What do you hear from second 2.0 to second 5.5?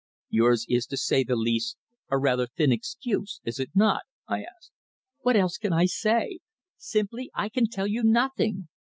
a rather thin excuse, is it not?" I asked. "What